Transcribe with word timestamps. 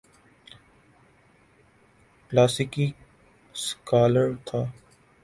کلاسیکی 2.27 2.85
سکالر 3.65 4.27
تھا۔ 4.47 4.59